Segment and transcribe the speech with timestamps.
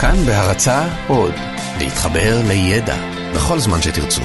[0.00, 1.34] כאן בהרצה עוד,
[1.78, 2.96] להתחבר לידע
[3.34, 4.22] בכל זמן שתרצו.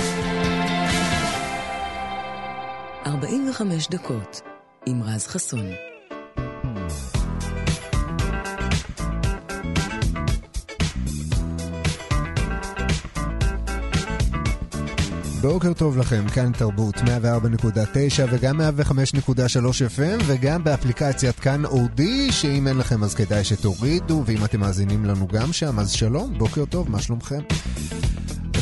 [3.05, 4.41] 45 דקות
[4.85, 5.92] עם רז חסון.
[15.43, 17.01] בוקר טוב לכם, כאן תרבות 104.9
[18.31, 18.63] וגם 105.3
[19.97, 25.27] FM וגם באפליקציית כאן אודי, שאם אין לכם אז כדאי שתורידו, ואם אתם מאזינים לנו
[25.27, 27.39] גם שם, אז שלום, בוקר טוב, מה שלומכם?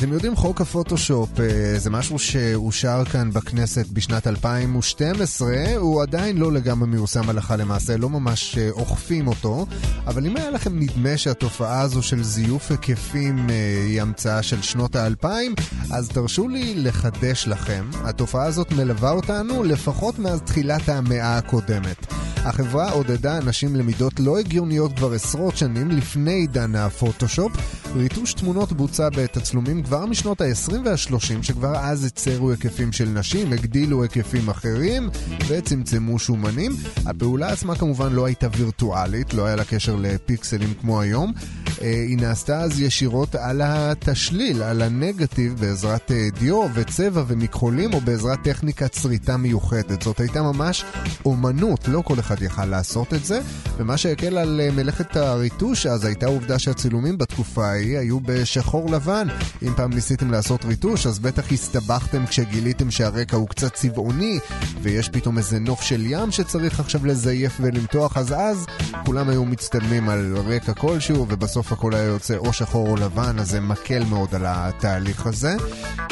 [0.01, 6.51] אתם יודעים, חוק הפוטושופ אה, זה משהו שאושר כאן בכנסת בשנת 2012, הוא עדיין לא
[6.51, 9.65] לגמרי מיושם הלכה למעשה, לא ממש אה, אוכפים אותו,
[10.07, 13.55] אבל אם היה לכם נדמה שהתופעה הזו של זיוף היקפים אה,
[13.87, 15.55] היא המצאה של שנות האלפיים,
[15.91, 22.13] אז תרשו לי לחדש לכם, התופעה הזאת מלווה אותנו לפחות מאז תחילת המאה הקודמת.
[22.45, 27.51] החברה עודדה אנשים למידות לא הגיוניות כבר עשרות שנים לפני עידן הפוטושופ.
[27.95, 34.03] ריטוש תמונות בוצע בתצלומים כבר משנות ה-20 וה-30, שכבר אז הצרו היקפים של נשים, הגדילו
[34.03, 35.09] היקפים אחרים
[35.47, 36.71] וצמצמו שומנים.
[37.05, 41.33] הפעולה עצמה כמובן לא הייתה וירטואלית, לא היה לה קשר לפיקסלים כמו היום.
[41.81, 48.01] אה, היא נעשתה אז ישירות על התשליל, על הנגטיב, בעזרת אה, דיו וצבע ומכחולים, או
[48.01, 50.01] בעזרת טכניקת שריטה מיוחדת.
[50.01, 50.85] זאת הייתה ממש
[51.25, 53.41] אומנות, לא כל אחד יכל לעשות את זה,
[53.77, 59.27] ומה שהקל על אה, מלאכת הריטוש אז הייתה העובדה שהצילומים בתקופה ההיא היו בשחור לבן.
[59.61, 64.39] אם פעם ניסיתם לעשות ריטוש, אז בטח הסתבכתם כשגיליתם שהרקע הוא קצת צבעוני,
[64.81, 68.65] ויש פתאום איזה נוף של ים שצריך עכשיו לזייף ולמתוח, אז אז
[69.05, 73.49] כולם היו מצטלמים על רקע כלשהו, ובסוף הכל היה יוצא או שחור או לבן, אז
[73.49, 75.55] זה מקל מאוד על התהליך הזה.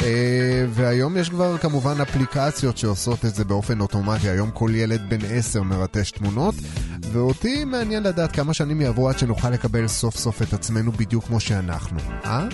[0.02, 4.28] אה, והיום יש כבר כמובן אפליקציות שעושות את זה באופן אוטומטי.
[4.28, 6.54] היום כל ילד בן 10 מרטש תמונות,
[7.12, 11.40] ואותי מעניין לדעת כמה שנים יעברו עד שנוכל לקבל סוף סוף את עצמנו בדיוק כמו
[11.40, 12.46] שאנחנו, אה?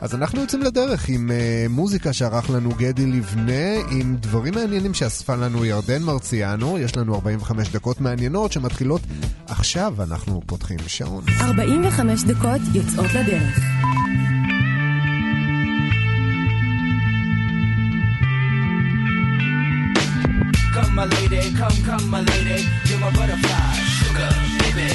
[0.00, 5.34] אז אנחנו יוצאים לדרך עם uh, מוזיקה שערך לנו גדי לבנה, עם דברים מעניינים שאספה
[5.34, 6.78] לנו ירדן מרציאנו.
[6.78, 9.00] יש לנו 45 דקות מעניינות שמתחילות
[9.46, 11.24] עכשיו, אנחנו פותחים שעון.
[11.40, 13.58] 45 דקות יוצאות לדרך.
[20.74, 22.58] Come my lady, come, come my lady,
[22.88, 24.88] you're my butterfly, sugar, baby.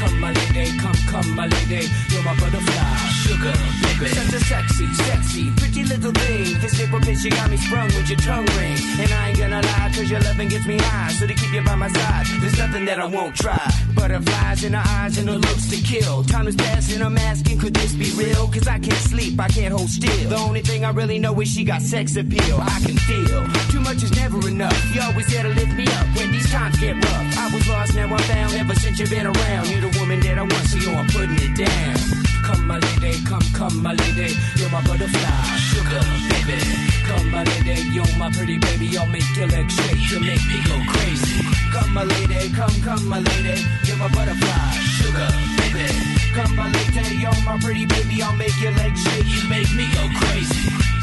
[0.00, 1.82] Come my lady, come, come my lady,
[2.20, 4.08] you're my butterfly, sugar, baby.
[4.12, 6.60] Such a sexy, sexy, pretty little thing.
[6.60, 8.76] This little bitch, you got me sprung with your tongue ring.
[9.00, 11.12] And I ain't gonna lie, cause your loving gets me high.
[11.12, 13.60] So to keep you by my side, there's nothing that I won't try.
[13.94, 16.24] Butterflies in her eyes and her looks to kill.
[16.24, 18.48] Time is passing, I'm asking, could this be real?
[18.48, 20.28] Cause I can't sleep, I can't hold still.
[20.28, 22.58] The only thing I really know is she got sex appeal.
[22.60, 24.94] I can feel too much is never enough.
[24.94, 26.06] You always there to lift me up
[26.50, 27.38] times get rough.
[27.38, 28.52] I was lost, now I'm found.
[28.54, 31.38] Ever since you've been around, you're the woman that I want, so yo, I'm putting
[31.38, 31.96] it down.
[32.42, 36.02] Come, my lady, come, come, my lady, you're my butterfly, sugar,
[36.34, 36.58] baby.
[37.06, 40.58] Come, my lady, you're my pretty baby, I'll make your legs shake, you make me
[40.66, 41.38] go crazy.
[41.72, 45.30] Come, my lady, come, come, my lady, you're my butterfly, sugar,
[45.62, 45.86] baby.
[46.34, 49.86] Come, my lady, you're my pretty baby, I'll make your legs shake, you make me
[49.94, 50.99] go crazy.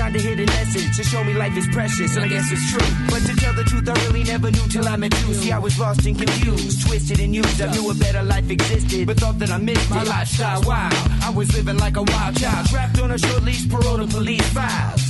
[0.00, 2.88] Some kind hidden message to show me life is precious, and I guess it's true.
[3.08, 5.34] But to tell the truth, I really never knew till I met you.
[5.34, 7.60] See, I was lost and confused, twisted and used.
[7.60, 10.62] I knew a better life existed, but thought that I missed my lifestyle.
[10.62, 10.90] Wow,
[11.22, 14.48] I was living like a wild child, trapped on a short leash, parole to police
[14.52, 15.09] files.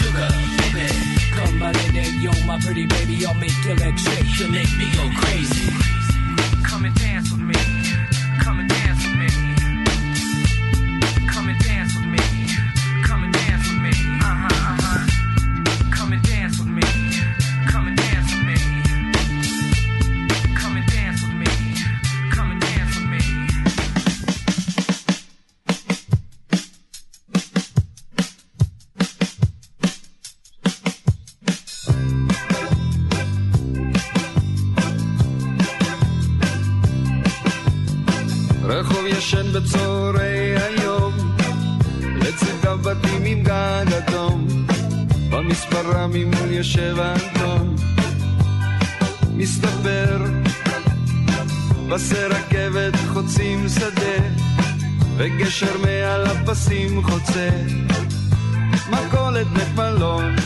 [0.00, 0.28] sugar,
[0.72, 0.88] baby.
[1.36, 3.26] Come, my lady, you're my pretty baby.
[3.26, 4.40] I'll make legs shake.
[4.40, 5.68] You make me go crazy.
[6.64, 7.60] Come and dance with me.
[8.40, 9.28] Come and dance with me.
[11.32, 11.99] Come and dance with me.
[38.90, 41.12] רחוב ישן בצהרי היום,
[42.02, 44.46] לצדם בתים עם גג אדום,
[45.30, 47.76] במספרה ממול יושב האנטון,
[49.34, 50.18] מסתבר,
[51.90, 54.24] פסי רכבת חוצים שדה,
[55.16, 57.50] וגשר מעל הפסים חוצה,
[58.90, 59.46] מכולת
[59.76, 60.36] מלון,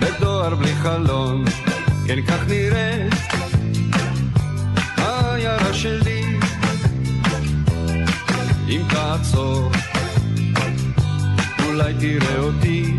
[0.00, 1.44] בדואר בלי חלון,
[2.06, 3.14] כן כך נראית
[4.96, 6.17] העיירה שלי
[9.08, 9.70] אם תעצור
[11.66, 12.94] אולי תראה אותי.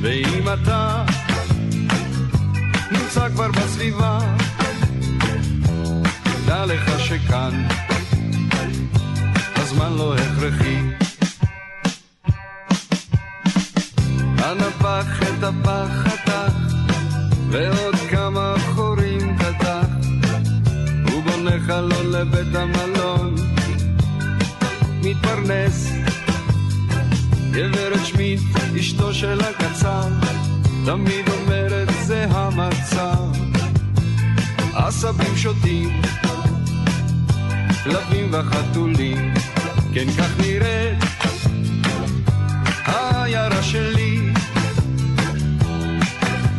[0.00, 1.04] ואם אתה
[2.90, 4.18] נמצא כבר בסביבה
[6.46, 7.66] דע לך שכאן
[9.56, 10.78] הזמן לא הכרחי.
[14.38, 16.52] אנא פח את הפח חתך
[17.50, 19.86] ועוד כמה חורים קדח
[21.12, 23.03] הוא בונה חלון לבית המלון
[25.04, 25.88] מתפרנס.
[27.50, 28.40] גברת שמיט,
[28.80, 30.08] אשתו של הקצר
[30.84, 33.24] תמיד אומרת זה המצב.
[34.74, 36.02] עשבים שוטים
[37.84, 39.34] כלבים וחתולים
[39.94, 40.98] כן כך נראית
[42.84, 44.32] העיירה שלי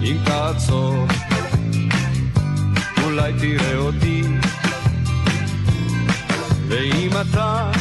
[0.01, 1.07] אם תעצור,
[3.03, 4.23] אולי תראה אותי.
[6.67, 7.71] ואם אתה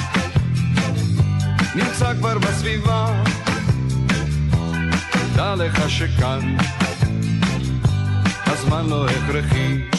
[1.75, 3.23] נמצא כבר בסביבה,
[5.37, 6.57] דע לך שכאן
[8.47, 9.94] הזמן לא הכרחי.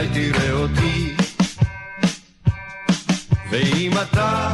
[0.00, 1.14] אולי תראה אותי.
[3.50, 4.52] ואם אתה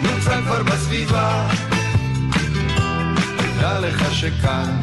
[0.00, 1.48] נמצא כבר בסביבה
[3.60, 4.80] דע לך שכאן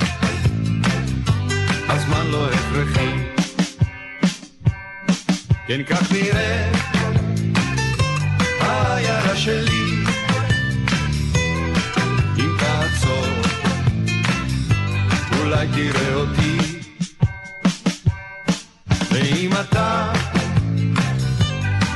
[1.90, 3.10] הזמן לא הכרחי.
[5.68, 6.72] כן כך נראה
[8.60, 10.04] העיירה שלי.
[12.38, 13.28] אם תעצור,
[15.40, 16.39] אולי תראה אותי.
[19.62, 20.12] אתה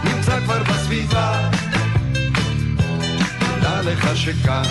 [0.03, 1.50] נמצא כבר בסביבה,
[3.62, 4.63] דע לך שכאן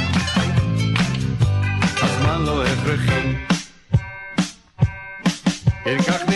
[2.02, 3.34] הזמן לא הכרחי.
[5.84, 6.28] כן כך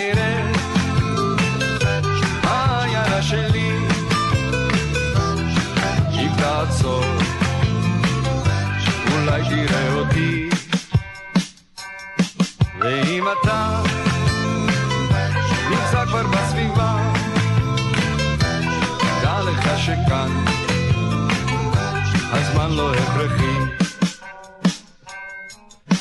[22.67, 23.57] הזמן לא הכרחי.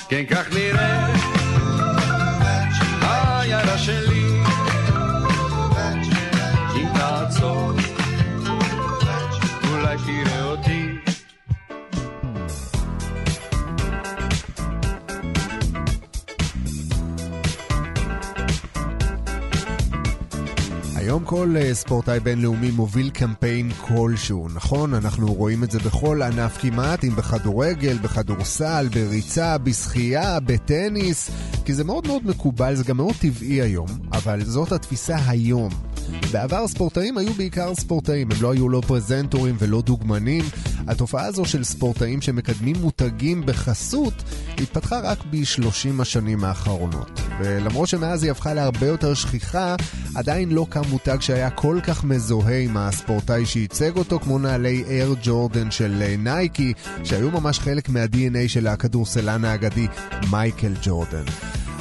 [0.09, 1.14] כן, כך נראה
[21.15, 24.93] היום כל אה, ספורטאי בינלאומי מוביל קמפיין כלשהו, נכון?
[24.93, 31.29] אנחנו רואים את זה בכל ענף כמעט, אם בכדורגל, בכדורסל, בריצה, בשחייה, בטניס,
[31.65, 35.69] כי זה מאוד מאוד מקובל, זה גם מאוד טבעי היום, אבל זאת התפיסה היום.
[36.31, 40.43] בעבר ספורטאים היו בעיקר ספורטאים, הם לא היו לא פרזנטורים ולא דוגמנים.
[40.87, 44.13] התופעה הזו של ספורטאים שמקדמים מותגים בחסות
[44.57, 47.21] התפתחה רק ב-30 השנים האחרונות.
[47.39, 49.75] ולמרות שמאז היא הפכה להרבה יותר שכיחה,
[50.15, 55.15] עדיין לא קם מותג שהיה כל כך מזוהה עם הספורטאי שייצג אותו, כמו נעלי אייר
[55.23, 56.73] ג'ורדן של נייקי,
[57.03, 59.87] שהיו ממש חלק מה-DNA של הכדורסלן האגדי
[60.31, 61.25] מייקל ג'ורדן.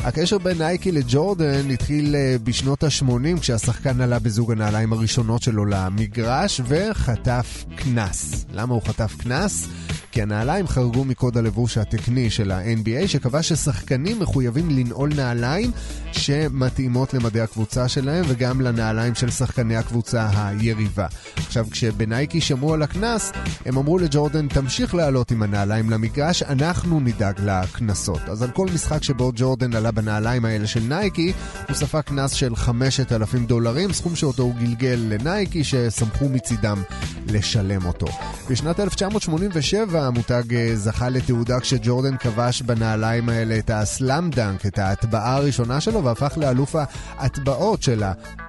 [0.04, 6.60] הקשר בין נייקי לג'ורדן התחיל אה, בשנות ה-80 כשהשחקן עלה בזוג הנעליים הראשונות שלו למגרש
[6.64, 8.46] וחטף קנס.
[8.52, 9.68] למה הוא חטף קנס?
[10.14, 15.70] כי הנעליים חרגו מקוד הלבוש התקני של ה-NBA שקבע ששחקנים מחויבים לנעול נעליים
[16.12, 21.06] שמתאימות למדי הקבוצה שלהם וגם לנעליים של שחקני הקבוצה היריבה.
[21.36, 23.32] עכשיו, כשבנייקי שמעו על הקנס,
[23.66, 28.20] הם אמרו לג'ורדן, תמשיך לעלות עם הנעליים למגרש, אנחנו נדאג לקנסות.
[28.28, 31.32] אז על כל משחק שבו ג'ורדן עלה בנעליים האלה של נייקי,
[31.68, 36.82] הוא ספג קנס של 5,000 דולרים, סכום שאותו הוא גלגל לנייקי, ששמחו מצידם
[37.26, 38.06] לשלם אותו.
[38.50, 44.78] בשנת 1987 המותג אה, זכה לתהודה כשג'ורדן כבש בנעליים האלה את ה slam dunk, את
[44.78, 46.76] ההטבעה הראשונה שלו, והפך לאלוף
[47.18, 48.02] ההטבעות של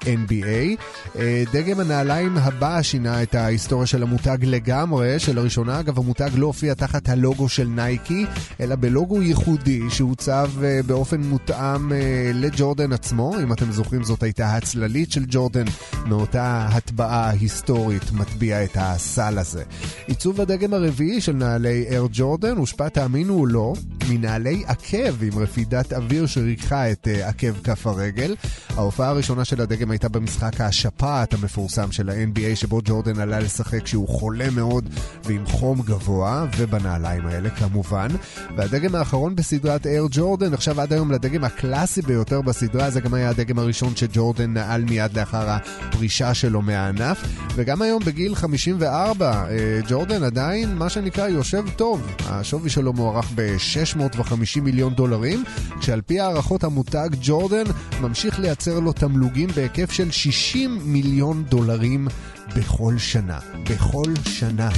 [0.07, 0.81] ה-NBA.
[1.19, 6.73] אה, דגם הנעליים הבא שינה את ההיסטוריה של המותג לגמרי, שלראשונה אגב המותג לא הופיע
[6.73, 8.25] תחת הלוגו של נייקי,
[8.59, 11.91] אלא בלוגו ייחודי שהוצב אה, באופן מותאם
[12.33, 13.35] לג'ורדן עצמו.
[13.43, 15.65] אם אתם זוכרים זאת הייתה הצללית של ג'ורדן
[16.05, 19.63] מאותה הטבעה היסטורית מטביע את הסל הזה.
[20.07, 23.73] עיצוב הדגם הרביעי של נעלי אייר ג'ורדן הושפע, תאמינו או לא,
[24.09, 28.35] מנעלי עקב עם רפידת אוויר שריככה את עקב כף הרגל.
[28.69, 34.07] ההופעה הראשונה של הדגם הייתה במשחק השפעת המפורסם של ה-NBA, שבו ג'ורדן עלה לשחק כשהוא
[34.07, 34.89] חולה מאוד
[35.23, 38.07] ועם חום גבוה, ובנעליים האלה כמובן.
[38.55, 43.29] והדגם האחרון בסדרת אייר ג'ורדן נחשב עד היום לדגם הקלאסי ביותר בסדרה, זה גם היה
[43.29, 47.23] הדגם הראשון שג'ורדן נעל מיד לאחר הפרישה שלו מהענף.
[47.55, 49.49] וגם היום בגיל 54, uh,
[49.89, 52.07] ג'ורדן עדיין, מה שנקרא, יושב טוב.
[52.25, 55.43] השווי שלו מוערך ב-650 מיליון דולרים,
[55.79, 57.63] כשעל פי הערכות המותג ג'ורדן
[58.01, 62.07] ממשיך לייצר לו תמלוגים בהיקף של 60 מיליון דולרים
[62.55, 63.39] בכל שנה.
[63.69, 64.69] בכל שנה.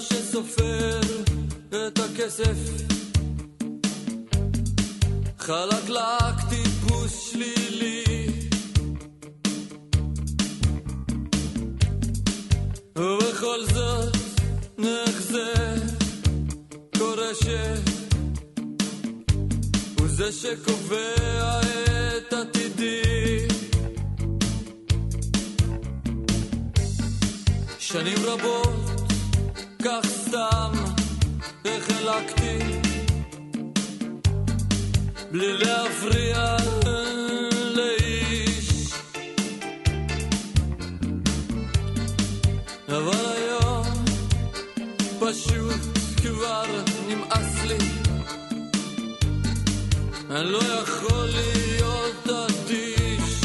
[0.00, 1.00] שסופר
[1.70, 2.56] את הכסף
[5.38, 6.67] חלקלק
[13.58, 14.16] ובכל זאת
[14.78, 15.54] נחזה
[16.98, 17.46] קורה ש...
[19.98, 21.60] הוא זה שקובע
[22.16, 23.46] את עתידי.
[27.78, 29.02] שנים רבות,
[29.84, 30.72] כך סתם
[31.64, 32.58] החלקתי,
[35.30, 36.56] בלי להפריע
[45.28, 45.80] פשוט
[46.22, 46.64] כבר
[47.08, 47.78] נמאס לי,
[50.30, 53.40] אני לא יכול להיות אדיש.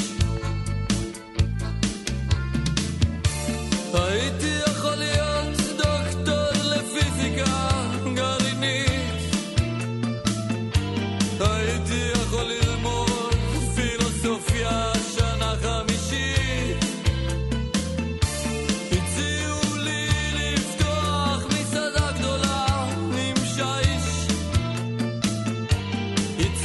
[3.93, 4.22] הייתי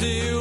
[0.01, 0.38] see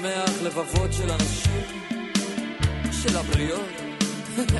[0.00, 1.62] לשמח לבבות של אנשים,
[3.02, 3.70] של הבריות.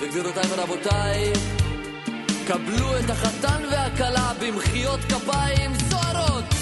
[0.00, 1.32] וגבירותיי ורבותיי,
[2.46, 6.57] קבלו את החתן והכלה במחיאות כפיים סוערות.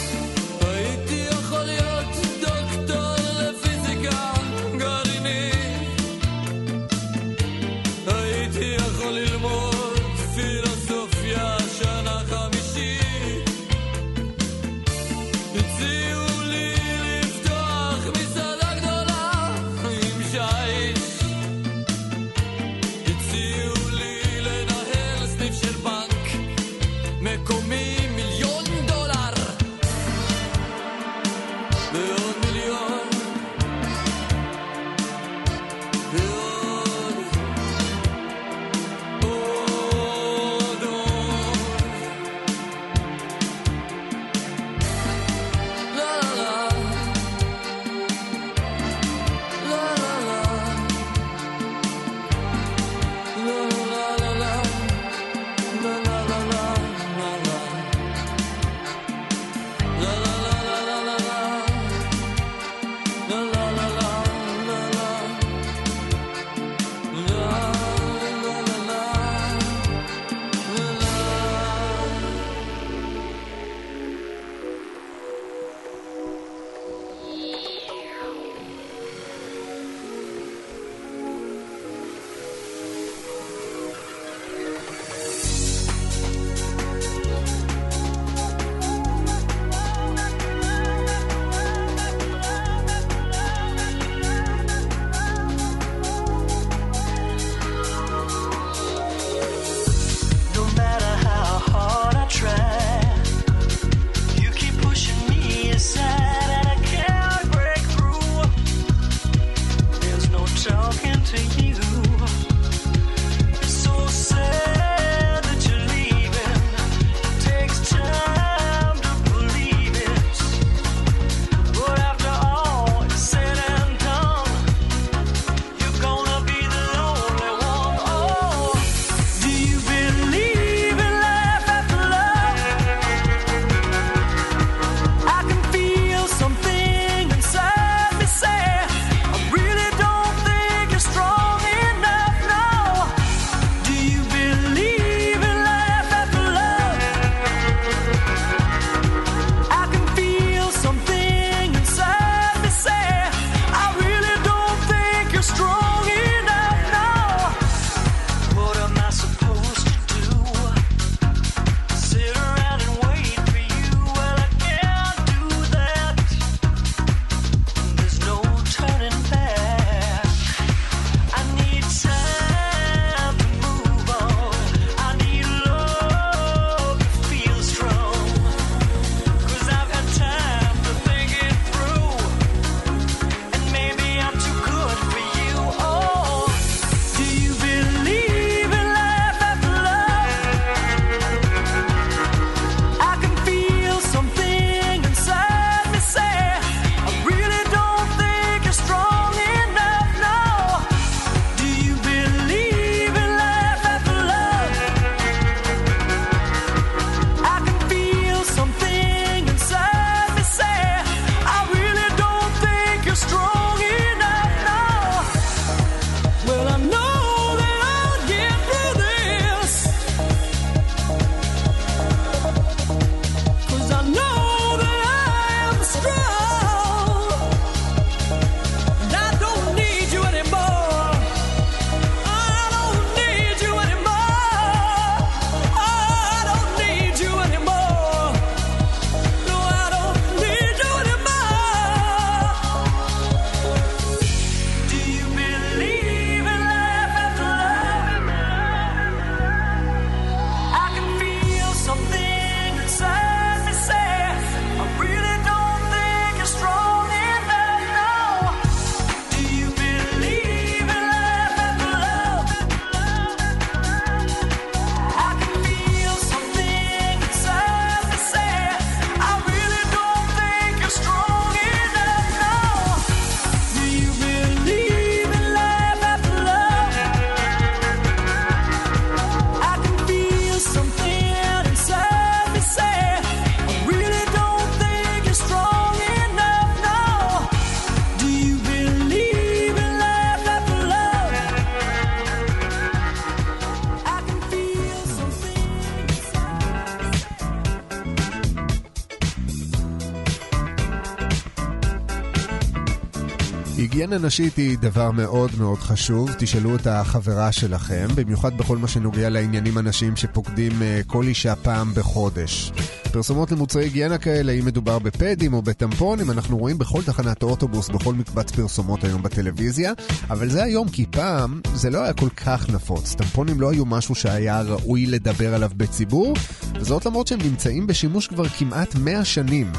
[304.07, 309.29] היגיינה נשית היא דבר מאוד מאוד חשוב, תשאלו את החברה שלכם, במיוחד בכל מה שנוגע
[309.29, 312.73] לעניינים הנשיים שפוקדים אה, כל אישה פעם בחודש.
[313.13, 318.15] פרסומות למוצרי היגיינה כאלה, אם מדובר בפדים או בטמפונים, אנחנו רואים בכל תחנת אוטובוס, בכל
[318.15, 319.93] מקבץ פרסומות היום בטלוויזיה,
[320.31, 323.15] אבל זה היום כי פעם זה לא היה כל כך נפוץ.
[323.15, 326.35] טמפונים לא היו משהו שהיה ראוי לדבר עליו בציבור,
[326.75, 329.73] וזאת למרות שהם נמצאים בשימוש כבר כמעט 100 שנים.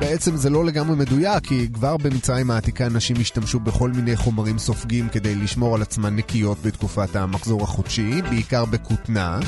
[0.00, 5.08] בעצם זה לא לגמרי מדויק, כי כבר במצרים העתיקה נשים השתמשו בכל מיני חומרים סופגים
[5.08, 9.38] כדי לשמור על עצמן נקיות בתקופת המחזור החודשי, בעיקר בכותנה,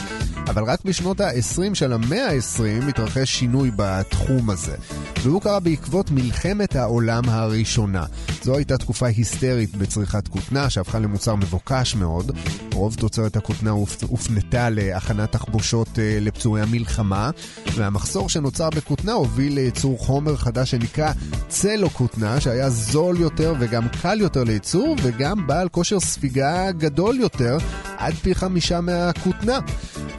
[0.49, 4.77] אבל רק בשנות ה-20 של המאה ה-20 התרחש שינוי בתחום הזה,
[5.23, 8.05] והוא קרה בעקבות מלחמת העולם הראשונה.
[8.43, 12.31] זו הייתה תקופה היסטרית בצריכת כותנה, שהפכה למוצר מבוקש מאוד.
[12.73, 17.31] רוב תוצרת הכותנה הופ- הופנתה להכנת תחבושות אה, לפצועי המלחמה,
[17.75, 21.13] והמחסור שנוצר בכותנה הוביל לייצור חומר חדש שנקרא
[21.49, 27.59] צלו כותנה, שהיה זול יותר וגם קל יותר לייצור, וגם בעל כושר ספיגה גדול יותר,
[27.99, 29.59] עד פי חמישה מהכותנה.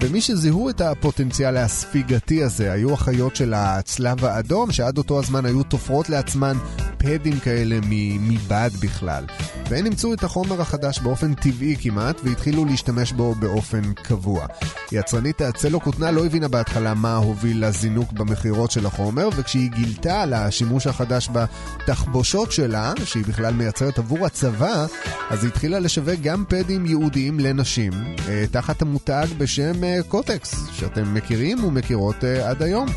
[0.01, 5.63] ומי שזיהו את הפוטנציאל הספיגתי הזה היו החיות של הצלב האדום, שעד אותו הזמן היו
[5.63, 6.58] תופרות לעצמן
[6.97, 9.23] פדים כאלה מ- מבד בכלל.
[9.69, 14.45] והן אימצו את החומר החדש באופן טבעי כמעט, והתחילו להשתמש בו באופן קבוע.
[14.91, 20.34] יצרנית הצלו כותנה לא הבינה בהתחלה מה הוביל לזינוק במכירות של החומר, וכשהיא גילתה על
[20.34, 24.86] השימוש החדש בתחבושות שלה, שהיא בכלל מייצרת עבור הצבא,
[25.30, 27.91] אז היא התחילה לשווק גם פדים ייעודיים לנשים,
[28.28, 32.88] אה, תחת המותג בשם אה, קוטקס, שאתם מכירים ומכירות אה, עד היום.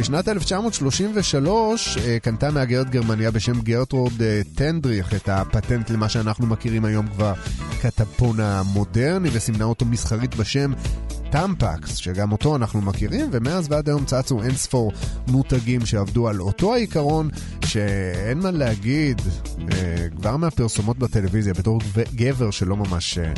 [0.00, 4.22] בשנת 1933 אה, קנתה מהגרת גרמניה בשם גרטרוד
[4.54, 7.34] טנדריך את הפטנט למה שאנחנו מכירים היום כבר
[7.80, 10.72] כטפון המודרני וסימנה אותו מסחרית בשם
[11.30, 14.92] טמפקס, שגם אותו אנחנו מכירים, ומאז ועד היום צצו אין ספור
[15.28, 17.28] מותגים שעבדו על אותו העיקרון,
[17.64, 19.22] שאין מה להגיד,
[19.72, 21.80] אה, כבר מהפרסומות בטלוויזיה, בתור
[22.14, 23.18] גבר שלא ממש...
[23.18, 23.32] אה,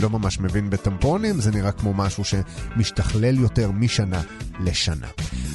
[0.00, 4.22] לא ממש מבין בטמפונים, זה נראה כמו משהו שמשתכלל יותר משנה
[4.60, 5.06] לשנה.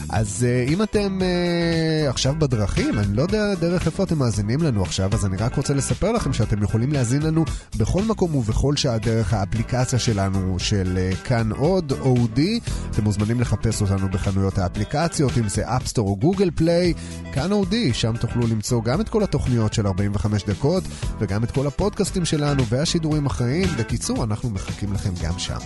[0.10, 4.82] אז uh, אם אתם uh, עכשיו בדרכים, אני לא יודע דרך איפה אתם מאזינים לנו
[4.82, 7.46] עכשיו, אז אני רק רוצה לספר לכם שאתם יכולים להאזין לנו
[7.78, 12.60] בכל מקום ובכל שעה דרך האפליקציה שלנו של uh, כאן עוד, אודי.
[12.92, 16.94] אתם מוזמנים לחפש אותנו בחנויות האפליקציות, אם זה אפסטור או גוגל פליי,
[17.34, 20.84] כאן אודי, שם תוכלו למצוא גם את כל התוכניות של 45 דקות,
[21.20, 23.68] וגם את כל הפודקאסטים שלנו והשידורים החיים.
[23.78, 25.60] בקיצור, אנחנו מחכים לכם גם שם.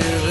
[0.00, 0.21] To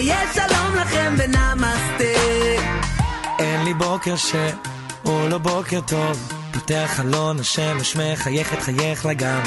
[0.00, 2.20] היה שלום לכם ונמסטה.
[3.38, 6.32] אין לי בוקר שהוא לא בוקר טוב.
[6.52, 9.40] פותח חלון, השמש מחייכת חייך לגם.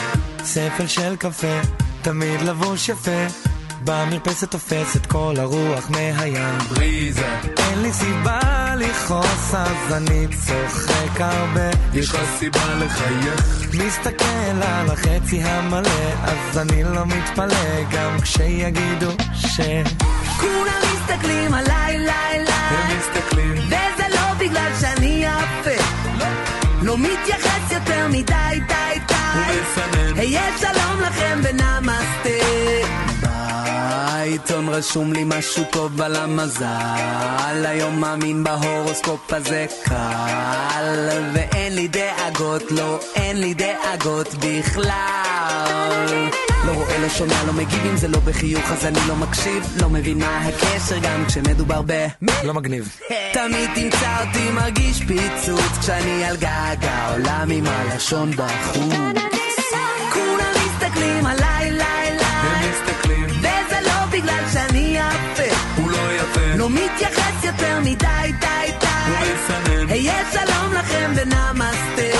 [0.43, 1.59] ספל של קפה,
[2.01, 3.25] תמיד לבוש יפה.
[3.83, 6.57] במרפסת תופס את כל הרוח מהים.
[6.69, 7.39] בריזה.
[7.57, 8.39] אין לי סיבה
[8.77, 11.69] לכעוס, אז אני צוחק הרבה.
[11.93, 13.65] יש לך סיבה לחייך.
[13.85, 19.59] מסתכל על החצי המלא, אז אני לא מתפלא, גם כשיגידו ש...
[20.43, 22.97] כולם מסתכלים עליי, הם ליי.
[22.97, 23.57] מסתכלים.
[23.67, 25.83] וזה לא בגלל שאני יפה.
[26.81, 29.15] לא מתייחס יותר מדי, די, די.
[29.35, 30.19] ומסנן.
[30.19, 32.43] היה שלום לכם ונמסטה.
[33.21, 42.71] בעיתון רשום לי משהו טוב על המזל היום מאמין בהורוסקופ הזה קל ואין לי דאגות,
[42.71, 46.29] לא אין לי דאגות בכלל
[46.65, 49.89] לא רואה, לא שומע, לא מגיב אם זה לא בחיוך אז אני לא מקשיב לא
[49.89, 52.07] מבין מה הקשר גם כשמדובר ב...
[52.43, 52.97] לא מגניב.
[53.33, 58.93] תמיד תמצא אותי מרגיש פיצוץ כשאני על גג העולם עם הלשון בחוץ
[60.13, 62.71] כולם מסתכלים עליי, ליי, ליי.
[63.39, 66.55] וזה לא בגלל שאני יפה הוא לא יפה.
[66.57, 67.95] לא מתייחס יותר מדי,
[68.39, 69.89] די, די הוא מסנן.
[69.89, 72.12] היה שלום לכם ונמסטה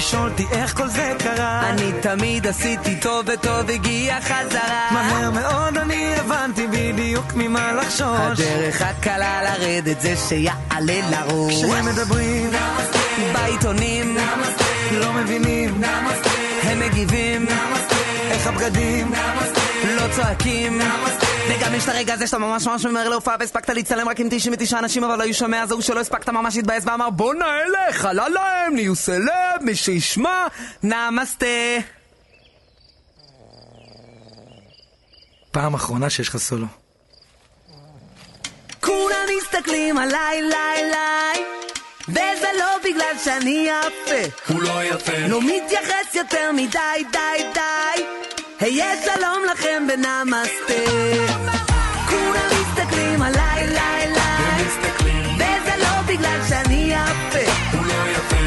[0.00, 1.70] לשאול אותי איך כל זה קרה.
[1.70, 8.40] אני תמיד עשיתי טוב וטוב הגיע חזרה מהר מאוד אני הבנתי בדיוק ממה לחשוש.
[8.40, 12.50] הדרך הקלה לרדת זה שיעלה לראש כשהם מדברים,
[13.32, 14.16] בעיתונים
[14.92, 15.80] לא מבינים
[16.62, 17.46] הם מגיבים
[18.30, 19.12] איך הבגדים.
[19.84, 20.80] לא צועקים.
[21.48, 24.78] וגם יש את הרגע הזה שאתה ממש ממש ממהר להופעה והספקת להצטלם רק עם 99
[24.78, 28.28] אנשים אבל לא היו שומע זה הוא שלא הספקת ממש להתבאס ואמר בואנה אלה חלה
[28.28, 30.46] להם נהיו סלב מי שישמע.
[30.82, 31.46] נמסטה.
[35.50, 36.66] פעם אחרונה שיש לך סולו.
[38.80, 41.44] כולם מסתכלים עליי ליי ליי
[42.08, 44.52] וזה לא בגלל שאני יפה.
[44.52, 45.18] הוא לא יפה.
[45.28, 48.04] לא מתייחס יותר מדי די די
[48.60, 50.90] היה שלום לכם ונמסטה.
[52.08, 54.12] כולם מסתכלים עליי ליי
[54.66, 55.34] מסתכלים.
[55.34, 57.52] וזה לא בגלל שאני יפה.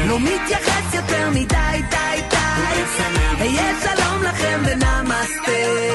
[0.08, 2.36] לא מתייחס יותר מדי די די.
[2.82, 3.42] מסנן.
[3.42, 5.94] היה שלום לכם ונמסטה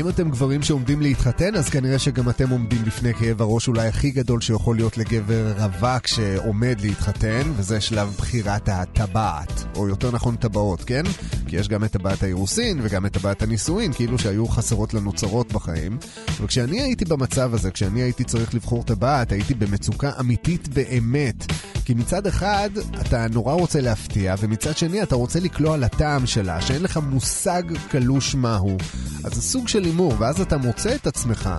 [0.00, 4.10] אם אתם גברים שעומדים להתחתן, אז כנראה שגם אתם עומדים בפני כאב הראש אולי הכי
[4.10, 10.84] גדול שיכול להיות לגבר רווק שעומד להתחתן, וזה שלב בחירת הטבעת, או יותר נכון טבעות,
[10.84, 11.02] כן?
[11.46, 15.52] כי יש גם את טבעת האירוסין וגם את טבעת הנישואין, כאילו שהיו חסרות לנו צרות
[15.52, 15.98] בחיים.
[16.40, 21.46] וכשאני הייתי במצב הזה, כשאני הייתי צריך לבחור טבעת, הייתי במצוקה אמיתית באמת.
[21.84, 26.60] כי מצד אחד, אתה נורא רוצה להפתיע, ומצד שני, אתה רוצה לקלוע על הטעם שלה,
[26.60, 28.76] שאין לך מושג קלוש מהו.
[29.24, 31.50] אז זה סוג של הימור, ואז אתה מוצא את עצמך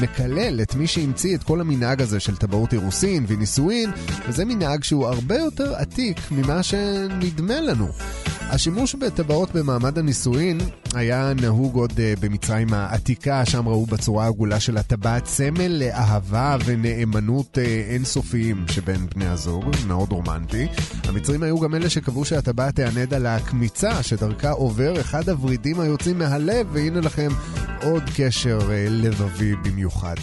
[0.00, 3.90] מקלל את מי שהמציא את כל המנהג הזה של טבעות אירוסין ונישואין,
[4.28, 7.88] וזה מנהג שהוא הרבה יותר עתיק ממה שנדמה לנו.
[8.40, 10.58] השימוש בטבעות במעמד הנישואין
[10.94, 17.58] היה נהוג עוד uh, במצרים העתיקה, שם ראו בצורה העגולה של הטבעת סמל לאהבה ונאמנות
[17.58, 17.60] uh,
[17.92, 20.66] אינסופיים שבין בני הזוג, מאוד רומנטי.
[21.04, 26.66] המצרים היו גם אלה שקבעו שהטבעת תענד על הקמיצה שדרכה עובר אחד הוורידים היוצאים מהלב,
[26.72, 27.28] והנה לכם
[27.84, 30.14] עוד קשר uh, לבבי במיוחד.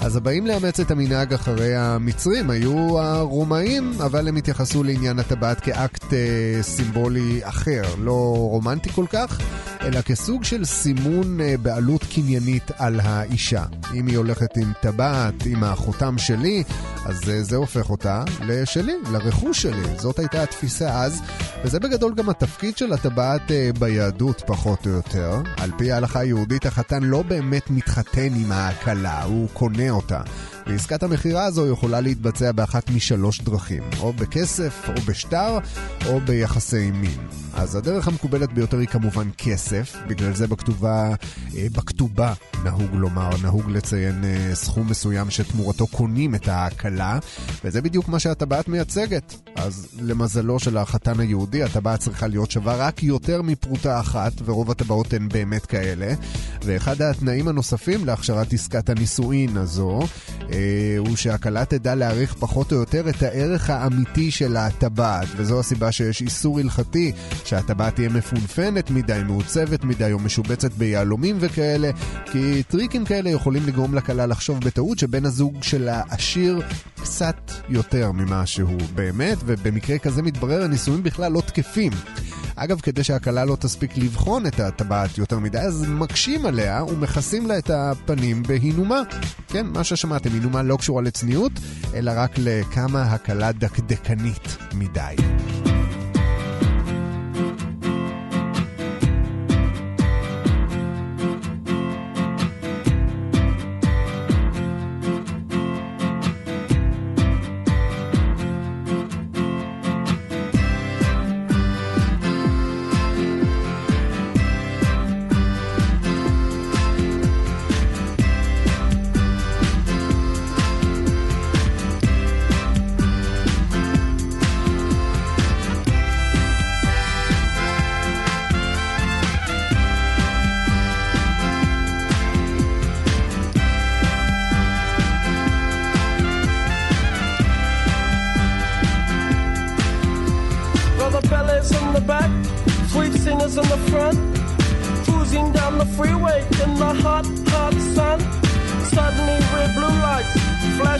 [0.00, 6.12] אז הבאים לאמץ את המנהג אחרי המצרים היו הרומאים, אבל הם התייחסו לעניין הטבעת כאקט
[6.12, 9.40] אה, סימבולי אחר, לא רומנטי כל כך,
[9.86, 13.64] אלא כסוג של סימון אה, בעלות קניינית על האישה.
[13.94, 16.62] אם היא הולכת עם טבעת, עם החותם שלי,
[17.06, 19.98] אז אה, זה הופך אותה לשלי, לרכוש שלי.
[19.98, 21.22] זאת הייתה התפיסה אז,
[21.64, 25.40] וזה בגדול גם התפקיד של הטבעת אה, ביהדות, פחות או יותר.
[25.56, 30.20] על פי ההלכה היהודית, החתן לא באמת מתחתן עם הכלה, הוא קונה אותה.
[30.66, 35.58] ועסקת המכירה הזו יכולה להתבצע באחת משלוש דרכים, או בכסף, או בשטר,
[36.06, 37.26] או ביחסי מין.
[37.54, 41.14] אז הדרך המקובלת ביותר היא כמובן כסף, בגלל זה בכתובה,
[41.56, 42.32] אה, בכתובה
[42.64, 47.18] נהוג לומר, נהוג לציין אה, סכום מסוים שתמורתו קונים את ההקלה,
[47.64, 49.34] וזה בדיוק מה שהטבעת מייצגת.
[49.56, 55.12] אז למזלו של החתן היהודי, הטבעת צריכה להיות שווה רק יותר מפרוטה אחת, ורוב הטבעות
[55.12, 56.14] הן באמת כאלה.
[56.62, 60.00] ואחד התנאים הנוספים להכשרת עסקת הנישואין הזו,
[60.52, 60.55] אה,
[60.98, 66.22] הוא שהכלה תדע להעריך פחות או יותר את הערך האמיתי של הטבעת, וזו הסיבה שיש
[66.22, 67.12] איסור הלכתי
[67.44, 71.90] שהטבעת תהיה מפונפנת מדי, מעוצבת מדי או משובצת ביהלומים וכאלה,
[72.32, 76.62] כי טריקים כאלה יכולים לגרום לכלה לחשוב בטעות שבן הזוג שלה עשיר
[77.02, 81.92] קצת יותר ממה שהוא באמת, ובמקרה כזה מתברר הנישואים בכלל לא תקפים.
[82.56, 87.58] אגב, כדי שהכלה לא תספיק לבחון את הטבעת יותר מדי, אז מקשים עליה ומכסים לה
[87.58, 89.02] את הפנים בהינומה.
[89.48, 91.52] כן, מה ששמעתם, הינומה לא קשורה לצניעות,
[91.94, 95.16] אלא רק לכמה הכלה דקדקנית מדי.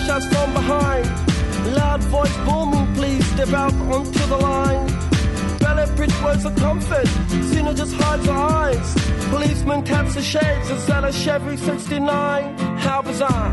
[0.02, 1.06] Us from behind.
[1.74, 4.86] Loud voice booming, please step out onto the line.
[5.58, 7.06] Ballet bridge words of comfort,
[7.50, 8.94] Cena just hides her eyes.
[9.30, 12.58] Policeman taps the shades, is that a Chevy 69?
[12.78, 13.52] How bizarre!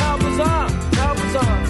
[0.00, 0.70] How bizarre!
[1.00, 1.60] How bizarre!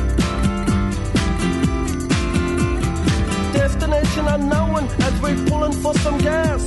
[3.52, 6.64] Destination unknown as we're pulling for some gas.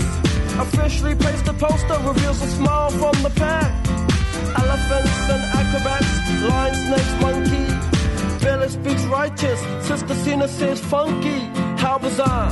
[0.59, 3.86] A freshly pasted poster reveals a smile from the pack.
[4.77, 6.11] Elephants and acrobats,
[6.49, 7.67] lion, snakes, monkey.
[8.43, 11.39] Bella speaks righteous, Sister Cena says funky.
[11.81, 12.51] How bizarre!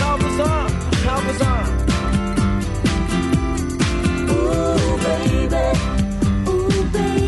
[0.00, 0.68] How bizarre!
[1.06, 1.66] How bizarre!
[4.30, 5.64] Ooh, baby.
[6.50, 7.27] Ooh, baby.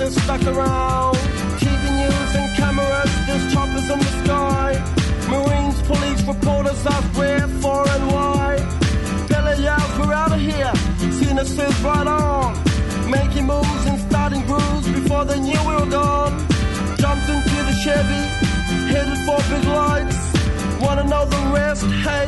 [0.00, 1.14] Clowns stuck around.
[1.60, 4.70] TV news and cameras, there's choppers in the sky.
[5.28, 8.56] Marines, police, reporters ask where, for, and why.
[9.28, 10.72] Bella yells, we're out of here.
[11.18, 12.54] Cena says, right on.
[13.10, 16.32] Making moves and starting grooves before they knew we were gone.
[16.96, 18.22] Jumped into the Chevy,
[18.92, 20.18] headed for big lights.
[20.80, 21.84] Wanna know the rest?
[22.06, 22.26] Hey,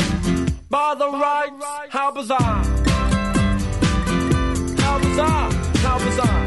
[0.69, 1.65] by the rights.
[1.91, 2.63] How bizarre!
[4.85, 5.53] How bizarre!
[5.85, 6.42] How bizarre!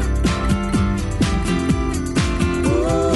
[2.88, 3.15] Ooh,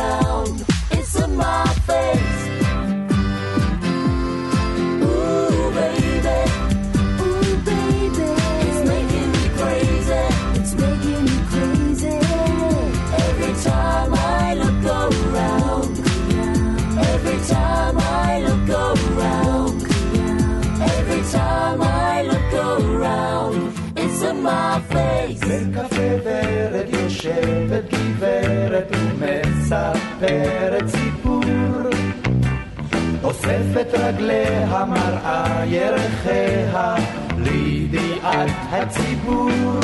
[35.71, 36.95] ירחיה
[37.37, 39.79] לידיעת הציבור.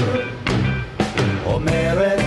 [1.45, 2.19] אומרת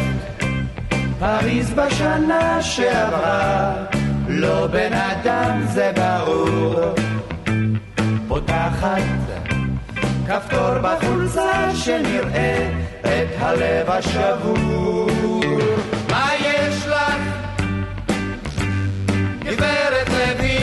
[1.19, 3.75] פריז בשנה שעברה
[4.29, 6.75] לא בן אדם זה ברור.
[8.29, 9.03] פותחת
[10.27, 15.11] כפתור בחולצה שנראה את הלב השבור.
[16.11, 17.17] מה יש לך
[19.45, 20.60] גברת לוי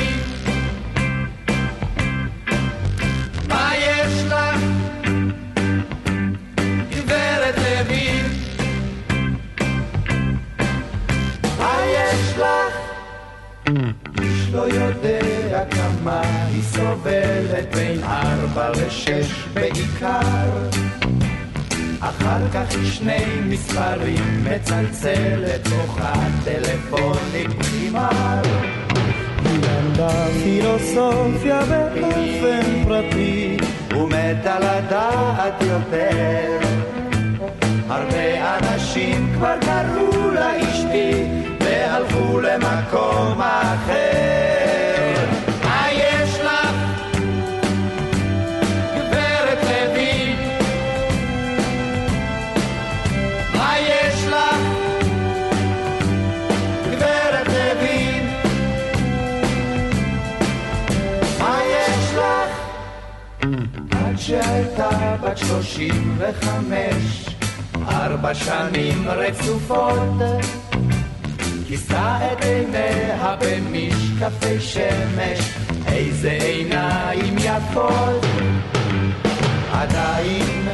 [14.51, 20.69] לא יודע כמה היא סובלת בין ארבע לשש בעיקר.
[21.99, 27.49] אחר כך היא שני מספרים מצלצלת בוכה טלפונים
[27.93, 28.41] נגמר
[30.43, 33.57] פילוסופיה באופן פרטי
[33.91, 36.59] ומתה לדעת יותר.
[37.89, 41.23] הרבה אנשים כבר קראו לה אשתי
[41.77, 45.25] והלכו למקום אחר.
[45.63, 46.75] מה יש לך?
[48.95, 50.35] גברת לוי.
[53.53, 54.57] מה יש לך?
[56.91, 58.21] גברת לוי.
[61.39, 62.51] מה יש לך?
[63.91, 67.25] עד שהייתה בת שלושים וחמש
[67.87, 69.97] ארבע שנים רצופות
[71.67, 75.39] כיסה את עיניה במשקפי שמש.
[75.87, 78.25] איזה עיניים יפות.
[79.73, 80.67] עדיין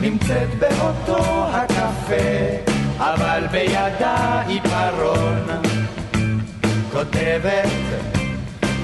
[0.00, 5.46] נמצאת באותו הקפה אבל בידה עיפרון
[6.92, 7.68] כותבת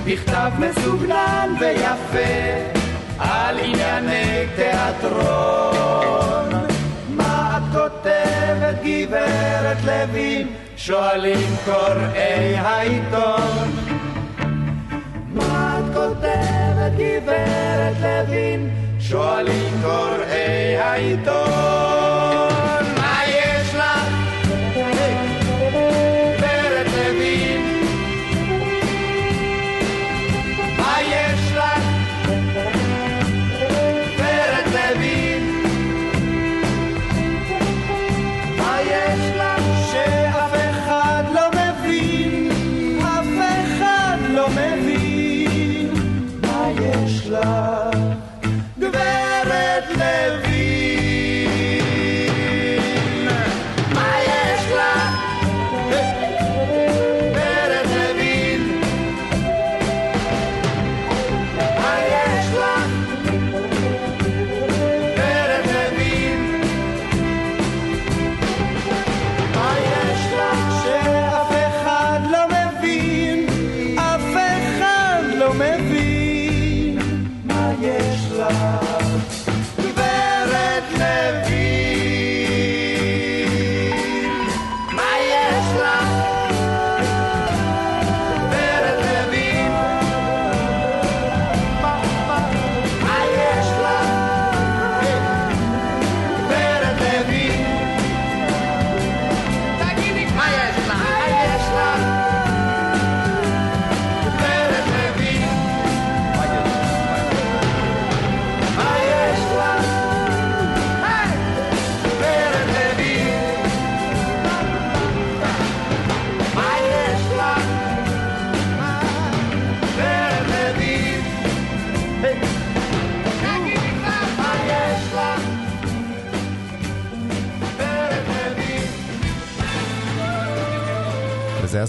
[0.04, 2.74] בכתב מסוגנן ויפה
[3.18, 6.48] על ענייני תיאטרון.
[7.08, 10.67] מה את כותבת גברת לוין?
[10.88, 13.68] שואלים קוראי העיתון
[15.34, 18.70] מה את כותבת גברת לוין?
[19.00, 21.47] שואלים קוראי העיתון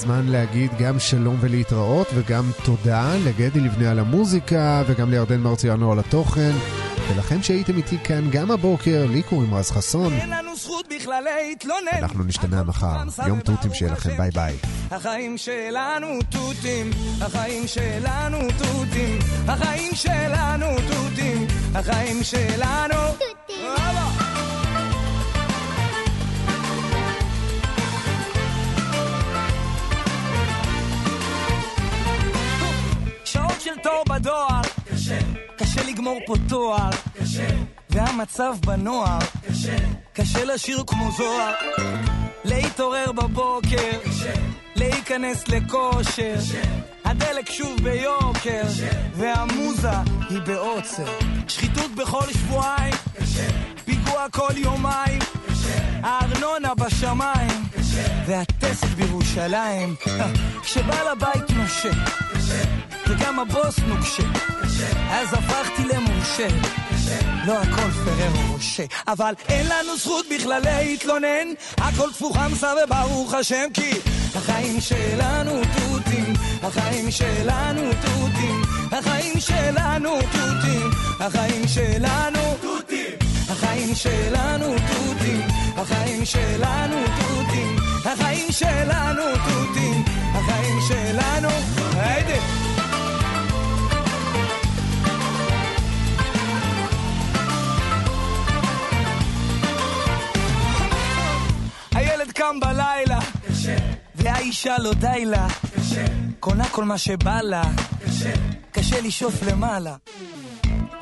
[0.10, 5.99] הזמן להגיד גם שלום ולהתראות וגם תודה לגדי לבנה על המוזיקה וגם לירדן מרציאנו על
[5.99, 6.51] התוכן
[7.10, 10.14] ולכם שהייתם איתי כאן גם הבוקר, לי קוראים רז חסון.
[10.14, 12.03] אין לנו זכות בכלל להתלונן.
[12.03, 12.97] אנחנו נשתנה מחר.
[13.28, 14.55] יום תותים שיהיה לכם, ביי ביי.
[14.91, 16.91] החיים שלנו תותים,
[17.22, 23.28] החיים שלנו תותים, החיים שלנו תותים, החיים שלנו
[34.20, 34.61] בדואר,
[34.91, 35.20] קשה,
[35.57, 36.89] קשה לגמור פה תואר,
[37.20, 37.47] קשה,
[37.89, 39.78] והמצב בנוער, קשה,
[40.13, 41.53] קשה לשיר כמו זוהר,
[42.45, 44.34] להתעורר בבוקר, קשה,
[44.76, 46.61] להיכנס לכושר, קשה,
[47.05, 48.63] הדלק שוב ביוקר,
[49.15, 49.97] והמוזה
[50.30, 51.17] היא בעוצר.
[51.47, 52.93] שחיתות בכל שבועיים,
[53.86, 55.20] פיגוע כל יומיים,
[56.03, 57.63] הארנונה בשמיים,
[58.26, 59.95] והטסט בירושלים.
[60.63, 61.91] כשבעל הבית נושק,
[63.10, 64.24] וגם הבוס נוקשה,
[65.12, 66.47] אז הפכתי למורשה.
[67.45, 71.47] לא הכל פררו רושה, אבל אין לנו זכות בכלל להתלונן,
[71.78, 73.91] הכל תפוך חמסה וברוך השם כי
[74.36, 76.34] החיים שלנו תותים,
[76.64, 83.18] החיים שלנו תותים, החיים שלנו תותים, החיים שלנו תותים,
[83.49, 85.47] החיים שלנו תותים,
[85.78, 90.03] החיים שלנו תותים, החיים שלנו תותים,
[90.34, 91.49] החיים שלנו,
[91.95, 92.59] היידה
[102.39, 103.75] קם בלילה, קשה.
[104.15, 106.05] והאישה לא די לה, קשה.
[106.39, 107.63] קונה כל מה שבא לה,
[108.05, 108.31] קשה.
[108.71, 109.95] קשה לשאוף למעלה.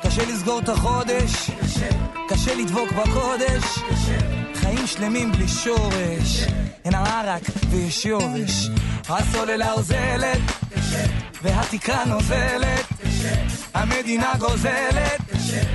[0.02, 1.88] קשה לסגור את החודש, קשה.
[2.28, 4.18] קשה לדבוק בקודש, קשה.
[4.54, 6.50] חיים שלמים בלי שורש, קשה.
[6.84, 8.68] אין ערק ויש יורש.
[9.08, 10.40] הסוללה אוזלת,
[11.42, 12.86] והתקרה נוזלת,
[13.74, 15.20] המדינה גוזלת,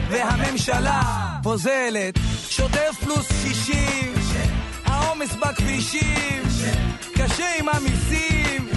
[0.09, 1.01] והממשלה
[1.43, 2.20] פוזלת.
[2.49, 4.22] שוטף פלוס 60
[5.14, 6.43] עומס בכבישים,
[7.14, 8.70] קשה עם המיסים,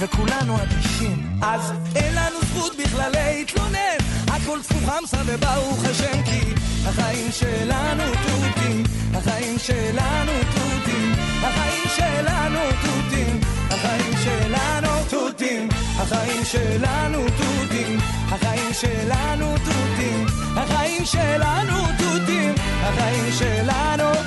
[0.00, 1.26] וכולנו אדישים.
[1.42, 6.54] אז אין לנו זכות בכלל להתלונן, הכל צפוף חמסה וברוך השם כי
[6.86, 8.82] החיים שלנו תותים,
[9.14, 11.12] החיים שלנו תותים,
[11.42, 15.68] החיים שלנו תותים, החיים שלנו תותים,
[15.98, 17.98] החיים שלנו תותים,
[18.30, 20.26] החיים שלנו תותים,
[20.56, 24.21] החיים שלנו תותים, החיים שלנו תותים.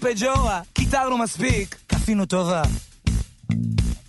[0.00, 2.62] פג'ורה, קיטרנו מספיק, כפינו טובה.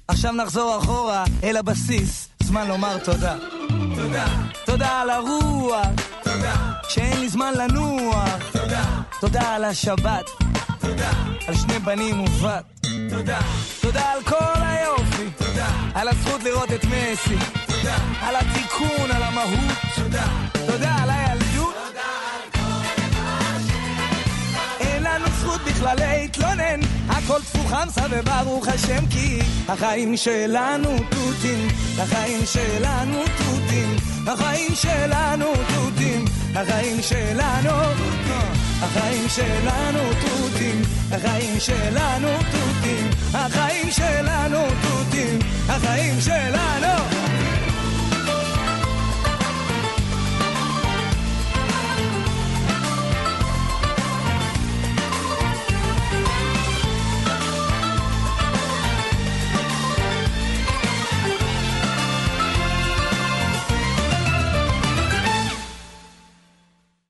[0.08, 3.36] עכשיו נחזור אחורה אל הבסיס, זמן לומר תודה.
[3.96, 4.26] תודה.
[4.66, 5.88] תודה על הרוח.
[6.24, 6.56] תודה.
[6.90, 8.30] שאין לי זמן לנוח.
[8.52, 8.84] תודה.
[9.20, 10.26] תודה על השבת.
[10.80, 11.12] תודה.
[11.48, 12.64] על שני בנים ובת.
[13.10, 13.40] תודה.
[13.82, 15.30] תודה על כל היופי.
[15.38, 15.68] תודה.
[15.96, 17.38] על הזכות לראות את מסי.
[17.68, 17.98] תודה.
[18.22, 19.78] על התיקון, על המהות.
[19.96, 20.28] תודה.
[20.68, 21.39] תודה על הילדות.
[25.80, 31.68] בכלל להתלונן, הכל תפוך חמסה וברוך השם כי החיים שלנו תותים,
[32.00, 33.96] החיים שלנו תותים,
[34.28, 36.26] החיים שלנו תותים,
[36.56, 37.70] החיים שלנו,
[38.82, 47.18] החיים שלנו תותים, החיים שלנו תותים, החיים שלנו תותים, החיים שלנו